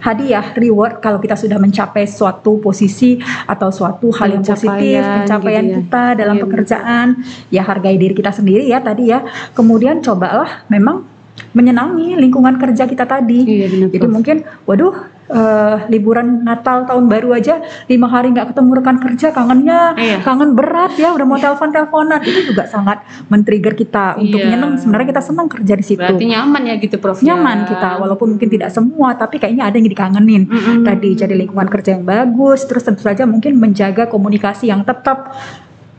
hadiah 0.00 0.56
reward 0.56 1.04
kalau 1.04 1.20
kita 1.20 1.36
sudah 1.36 1.60
mencapai 1.60 2.08
suatu 2.08 2.56
posisi 2.58 3.20
atau 3.44 3.68
suatu 3.68 4.08
hal 4.16 4.40
yang 4.40 4.44
positif 4.44 4.96
Pencapaian 4.96 5.20
pencapaian 5.28 5.64
gitu 5.64 5.70
ya. 5.70 5.76
kita 5.84 6.04
dalam 6.16 6.36
Iya, 6.40 6.42
pekerjaan 6.48 7.06
ya 7.52 7.62
hargai 7.68 7.96
diri 8.00 8.14
kita 8.16 8.32
sendiri 8.32 8.64
ya 8.64 8.80
tadi 8.80 9.12
ya 9.12 9.20
kemudian 9.52 10.00
cobalah 10.00 10.64
memang 10.72 11.04
menyenangi 11.52 12.16
lingkungan 12.16 12.56
kerja 12.56 12.88
kita 12.88 13.04
tadi 13.04 13.44
Iya 13.44 13.66
benar 13.68 13.88
jadi 13.92 14.06
Prof. 14.08 14.14
mungkin 14.16 14.36
waduh 14.64 14.94
eh, 15.30 15.76
liburan 15.88 16.42
Natal 16.42 16.84
tahun 16.84 17.06
baru 17.06 17.32
aja 17.32 17.58
lima 17.86 18.06
hari 18.06 18.30
nggak 18.30 18.50
ketemu 18.50 18.70
rekan 18.76 18.98
kerja 18.98 19.30
kangennya 19.30 19.80
Iya. 19.94 20.18
kangen 20.20 20.52
berat 20.52 20.94
ya 20.94 21.10
udah 21.10 21.22
mau 21.22 21.36
telepon 21.36 21.70
teleponan 21.70 22.18
itu 22.20 22.50
juga 22.50 22.66
sangat 22.66 23.00
men-trigger 23.26 23.72
kita 23.72 24.16
untuk 24.16 24.36
Iya. 24.36 24.50
nyeneng 24.50 24.76
sebenarnya 24.76 25.08
kita 25.08 25.22
senang 25.22 25.46
kerja 25.46 25.72
di 25.72 25.84
situ 25.84 26.00
Berarti 26.00 26.26
nyaman 26.26 26.62
ya 26.64 26.74
gitu 26.76 26.96
Prof. 26.96 27.18
nyaman 27.20 27.58
ya. 27.60 27.66
kita 27.70 27.90
walaupun 27.96 28.26
mungkin 28.30 28.48
tidak 28.48 28.70
semua 28.70 29.14
tapi 29.14 29.38
kayaknya 29.38 29.64
ada 29.64 29.76
yang 29.76 29.86
dikangenin 29.86 30.42
Mm-mm. 30.44 30.82
tadi 30.82 31.14
jadi 31.14 31.34
lingkungan 31.36 31.68
kerja 31.68 31.94
yang 31.94 32.04
bagus 32.04 32.64
terus 32.64 32.82
tentu 32.82 33.00
saja 33.00 33.22
mungkin 33.22 33.54
menjaga 33.54 34.06
komunikasi 34.06 34.66
yang 34.66 34.82
tetap 34.82 35.30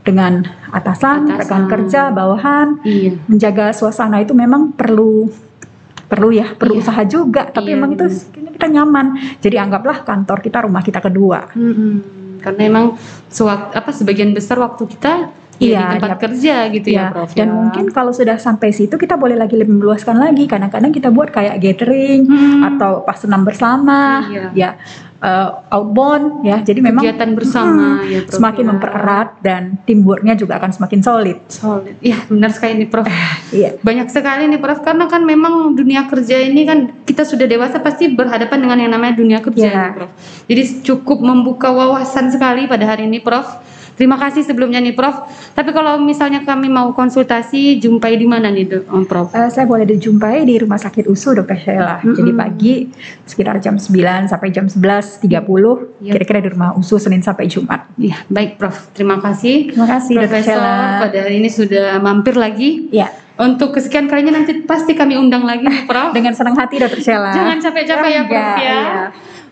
dengan 0.02 0.42
atasan, 0.68 1.24
Atasan. 1.24 1.38
rekan 1.38 1.62
kerja 1.68 2.10
bawahan 2.10 2.82
Iya. 2.82 3.22
menjaga 3.24 3.70
suasana 3.70 4.18
itu 4.18 4.34
memang 4.34 4.72
perlu 4.72 5.30
perlu 6.12 6.28
ya 6.30 6.52
perlu 6.52 6.76
Iya. 6.76 6.82
usaha 6.82 7.02
juga 7.02 7.42
tapi 7.46 7.72
Iya, 7.72 7.76
emang 7.78 7.90
itu 7.94 8.04
kayaknya 8.04 8.52
kita 8.52 8.66
nyaman 8.70 9.06
jadi 9.40 9.56
anggaplah 9.58 9.98
kantor 10.02 10.38
kita 10.40 10.58
rumah 10.60 10.80
kita 10.80 11.00
kedua 11.00 11.48
Mm-mm. 11.50 11.94
Karena 12.38 12.62
emang 12.66 12.86
sewak- 13.28 13.70
apa 13.72 13.90
sebagian 13.90 14.30
besar 14.30 14.58
waktu 14.58 14.82
kita 14.84 15.30
ya 15.56 15.62
Iya, 15.62 15.82
di 15.86 15.94
tempat 15.96 16.10
di- 16.10 16.22
kerja 16.26 16.54
gitu 16.68 16.88
ya, 16.90 16.98
Ya, 16.98 17.06
Prof. 17.08 17.30
dan 17.32 17.46
ya. 17.46 17.54
mungkin 17.54 17.84
kalau 17.88 18.10
sudah 18.10 18.34
sampai 18.36 18.68
situ 18.70 18.90
kita 18.92 19.14
boleh 19.14 19.34
lagi 19.34 19.54
lebih 19.54 19.72
meluaskan 19.72 20.18
lagi 20.18 20.44
kadang-kadang 20.44 20.90
kita 20.90 21.08
buat 21.08 21.30
kayak 21.30 21.56
gathering 21.56 22.26
Hmm. 22.26 22.66
atau 22.66 23.00
pas 23.00 23.14
senam 23.14 23.40
bersama 23.42 24.26
Iya. 24.26 24.46
ya 24.52 24.70
eh, 25.22 25.48
outbound 25.70 26.42
ya 26.42 26.58
jadi 26.60 26.80
memang 26.80 27.02
kegiatan 27.02 27.30
bersama 27.32 27.70
Mm, 27.94 28.04
ya 28.04 28.20
Prof. 28.22 28.34
semakin 28.34 28.60
ya. 28.60 28.68
mempererat 28.68 29.28
dan 29.40 29.62
teamworknya 29.80 30.34
juga 30.34 30.58
akan 30.58 30.70
semakin 30.72 31.00
solid 31.00 31.38
solid. 31.46 31.94
Iya, 31.98 32.18
benar 32.26 32.50
sekali 32.50 32.72
nih 32.76 32.88
Prof. 32.88 33.06
iya 33.54 33.70
Banyak 33.78 34.08
sekali 34.08 34.46
nih 34.46 34.58
Prof 34.58 34.80
karena 34.80 35.06
kan 35.06 35.22
memang 35.22 35.52
dunia 35.72 36.04
kerja 36.04 36.36
ini 36.36 36.62
kan 36.62 36.78
kita 37.02 37.22
sudah 37.22 37.46
dewasa 37.46 37.78
pasti 37.78 38.10
berhadapan 38.10 38.58
dengan 38.60 38.78
yang 38.80 38.92
namanya 38.92 39.14
dunia 39.14 39.38
kerja 39.38 39.62
Ya. 39.62 39.74
nih, 39.84 39.94
Prof. 39.96 40.10
Jadi 40.44 40.62
cukup 40.82 41.18
membuka 41.20 41.70
wawasan 41.70 42.28
sekali 42.28 42.66
pada 42.66 42.82
hari 42.84 43.06
ini 43.06 43.18
Prof. 43.18 43.46
Terima 43.92 44.16
kasih 44.16 44.42
sebelumnya 44.42 44.80
nih 44.80 44.96
Prof. 44.96 45.14
Tapi 45.52 45.70
kalau 45.70 46.00
misalnya 46.00 46.42
kami 46.42 46.66
mau 46.66 46.90
konsultasi 46.90 47.76
jumpai 47.76 48.16
di 48.16 48.24
mana 48.24 48.48
nih 48.48 48.88
Om 48.88 49.04
Prof? 49.04 49.30
Eh, 49.30 49.46
saya 49.46 49.62
boleh 49.62 49.84
dijumpai 49.84 50.42
di 50.42 50.56
Rumah 50.56 50.80
Sakit 50.80 51.04
USU 51.04 51.36
Dr. 51.36 51.54
Sheila. 51.54 52.00
Mm-mm. 52.00 52.16
Jadi 52.16 52.30
pagi 52.32 52.74
sekitar 53.22 53.60
jam 53.60 53.76
9 53.76 53.92
sampai 54.26 54.48
jam 54.48 54.66
11.30 54.66 55.28
Iya. 56.00 56.12
kira-kira 56.16 56.40
di 56.40 56.48
Rumah 56.50 56.74
USU 56.74 56.96
Senin 56.96 57.20
sampai 57.20 57.46
Jumat. 57.46 57.84
Iya, 57.94 58.24
baik 58.26 58.56
Prof. 58.56 58.90
Terima 58.92 59.20
kasih. 59.20 59.70
Terima 59.70 59.86
kasih 59.86 60.14
Dr. 60.18 60.40
Sheila. 60.40 60.74
pada 61.02 61.18
hari 61.22 61.36
ini 61.38 61.48
sudah 61.48 61.98
mampir 61.98 62.34
lagi 62.34 62.88
Ya, 62.88 63.08
Untuk 63.32 63.72
kesekian 63.72 64.06
kalinya 64.06 64.36
nanti 64.36 64.60
pasti 64.62 64.92
kami 64.92 65.16
undang 65.16 65.44
lagi 65.44 65.64
nih, 65.64 65.84
Prof. 65.84 66.12
Dengan 66.16 66.32
senang 66.32 66.52
hati 66.52 66.76
Dokter 66.76 67.00
Sheila. 67.00 67.32
Jangan 67.32 67.60
capek-capek 67.60 68.10
ya, 68.10 68.22
Prof 68.24 68.40
ya. 68.40 68.56
iya. 68.56 68.80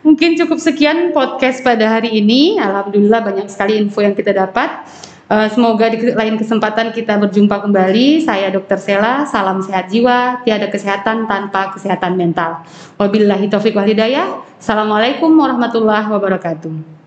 Mungkin 0.01 0.33
cukup 0.41 0.57
sekian 0.57 1.13
podcast 1.13 1.61
pada 1.61 2.01
hari 2.01 2.17
ini. 2.17 2.57
Alhamdulillah 2.57 3.21
banyak 3.21 3.53
sekali 3.53 3.77
info 3.77 4.01
yang 4.01 4.17
kita 4.17 4.33
dapat. 4.33 4.89
Eh, 5.31 5.49
semoga 5.55 5.87
di 5.87 6.11
lain 6.11 6.35
kesempatan 6.35 6.91
kita 6.91 7.15
berjumpa 7.15 7.63
kembali. 7.63 8.19
Saya 8.27 8.51
Dr. 8.51 8.83
Sela, 8.83 9.23
salam 9.31 9.63
sehat 9.63 9.87
jiwa, 9.87 10.43
tiada 10.43 10.67
kesehatan 10.67 11.31
tanpa 11.31 11.71
kesehatan 11.71 12.19
mental. 12.19 12.67
Wabillahi 12.99 13.47
taufiq 13.47 13.77
wal 13.79 13.87
hidayah. 13.87 14.43
Assalamualaikum 14.59 15.31
warahmatullahi 15.31 16.11
wabarakatuh. 16.11 17.00